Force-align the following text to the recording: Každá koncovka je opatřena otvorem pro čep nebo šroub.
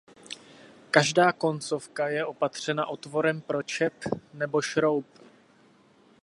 Každá 0.91 1.31
koncovka 1.31 2.07
je 2.09 2.25
opatřena 2.25 2.85
otvorem 2.87 3.41
pro 3.41 3.63
čep 3.63 3.93
nebo 4.33 4.61
šroub. 4.61 5.07